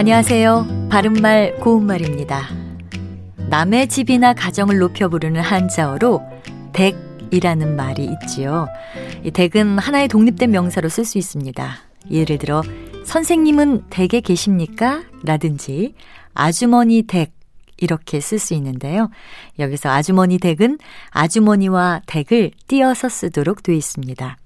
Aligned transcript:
안녕하세요. 0.00 0.88
바른말 0.88 1.56
고운말입니다. 1.56 2.48
남의 3.50 3.88
집이나 3.88 4.32
가정을 4.32 4.78
높여 4.78 5.10
부르는 5.10 5.42
한자어로 5.42 6.22
댁이라는 6.72 7.76
말이 7.76 8.08
있지요. 8.22 8.66
이 9.24 9.30
댁은 9.30 9.78
하나의 9.78 10.08
독립된 10.08 10.52
명사로 10.52 10.88
쓸 10.88 11.04
수 11.04 11.18
있습니다. 11.18 11.74
예를 12.10 12.38
들어 12.38 12.62
선생님은 13.04 13.90
댁에 13.90 14.22
계십니까? 14.22 15.02
라든지 15.22 15.94
아주머니 16.32 17.02
댁 17.02 17.34
이렇게 17.76 18.20
쓸 18.20 18.38
수 18.38 18.54
있는데요. 18.54 19.10
여기서 19.58 19.90
아주머니 19.90 20.38
댁은 20.38 20.78
아주머니와 21.10 22.00
댁을 22.06 22.52
띄어서 22.68 23.10
쓰도록 23.10 23.62
되어 23.62 23.74
있습니다. 23.74 24.38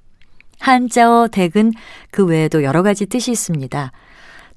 한자어 0.58 1.28
댁은 1.28 1.74
그 2.10 2.24
외에도 2.24 2.64
여러 2.64 2.82
가지 2.82 3.06
뜻이 3.06 3.30
있습니다. 3.30 3.92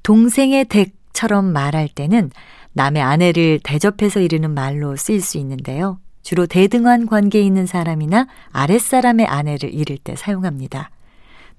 동생의 0.08 0.64
댁처럼 0.70 1.52
말할 1.52 1.90
때는 1.90 2.32
남의 2.72 3.02
아내를 3.02 3.60
대접해서 3.62 4.22
이르는 4.22 4.52
말로 4.54 4.96
쓰일 4.96 5.20
수 5.20 5.38
있는데요. 5.38 6.00
주로 6.22 6.46
대등한 6.46 7.08
관계에 7.08 7.42
있는 7.42 7.66
사람이나 7.66 8.26
아랫사람의 8.54 9.26
아내를 9.26 9.74
이를 9.74 9.98
때 9.98 10.16
사용합니다. 10.16 10.92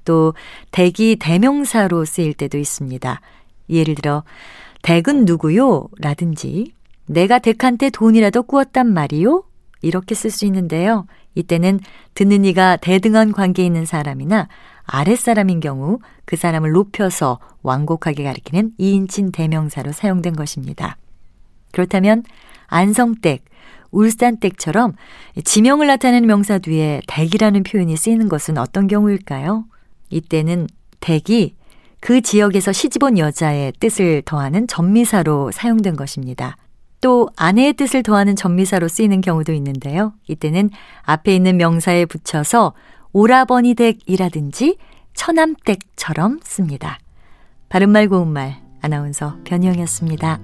또 0.06 0.33
댁이 0.70 1.16
대명사로 1.20 2.06
쓰일 2.06 2.33
때도 2.33 2.56
있습니다. 2.56 3.20
예를 3.69 3.95
들어 3.95 4.25
댁은 4.80 5.27
누구요? 5.27 5.89
라든지 5.98 6.73
내가 7.05 7.41
댁한테 7.41 7.91
돈이라도 7.91 8.45
꾸었단 8.45 8.87
말이요? 8.87 9.45
이렇게 9.83 10.15
쓸 10.15 10.30
수 10.30 10.47
있는데요. 10.47 11.06
이때는 11.34 11.80
듣는 12.15 12.47
이가 12.47 12.77
대등한 12.77 13.33
관계에 13.33 13.67
있는 13.67 13.84
사람이나 13.84 14.48
아랫사람인 14.89 15.61
경우 15.61 16.00
그 16.25 16.36
사람을 16.36 16.72
높여서 16.72 17.39
완곡하게 17.62 18.25
가리키는 18.25 18.72
2인칭 18.81 19.33
대명사로 19.33 19.92
사용된 19.92 20.34
것입니다. 20.34 20.97
그렇다면 21.72 22.25
안성댁, 22.67 23.44
울산댁처럼 23.91 24.94
지명을 25.44 25.86
나타내는 25.86 26.27
명사 26.27 26.59
뒤에 26.59 27.03
댁이라는 27.06 27.62
표현이 27.62 27.97
쓰이는 27.97 28.28
것은 28.28 28.59
어떤 28.59 28.86
경우일까요? 28.86 29.64
이때는 30.11 30.66
댁이 31.00 31.55
그 32.00 32.20
지역에서 32.20 32.72
시집온 32.72 33.19
여자의 33.19 33.72
뜻을 33.81 34.22
더하는 34.25 34.66
전미사로 34.66 35.50
사용된 35.53 35.97
것입니다. 35.97 36.56
또 37.00 37.28
아내의 37.36 37.75
뜻을 37.75 38.03
더하는 38.03 38.36
전미사로 38.36 38.89
쓰이는 38.89 39.20
경우도 39.20 39.53
있는데요. 39.53 40.12
이때는 40.27 40.70
앞에 41.03 41.34
있는 41.34 41.56
명사에 41.56 42.06
붙여서 42.06 42.72
오라버니 43.12 43.75
댁이라든지 43.75 44.78
처남댁처럼 45.14 46.41
씁니다. 46.42 46.98
바른말 47.69 48.09
고운말 48.09 48.62
아나운서 48.81 49.37
변희영이었습니다. 49.45 50.39